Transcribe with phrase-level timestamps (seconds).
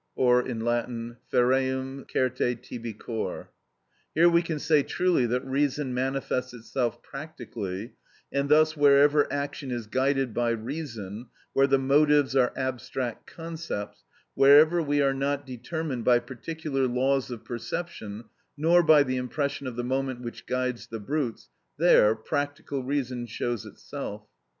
[0.17, 1.17] (ferreum
[2.11, 3.51] certe tibi cor),
[4.15, 4.31] Il.
[4.31, 4.31] 24, 521.
[4.31, 7.93] Here we can say truly that reason manifests itself practically,
[8.31, 14.03] and thus wherever action is guided by reason, where the motives are abstract concepts,
[14.33, 18.23] wherever we are not determined by particular ideas of perception,
[18.57, 23.67] nor by the impression of the moment which guides the brutes, there practical reason shows
[23.67, 24.23] itself.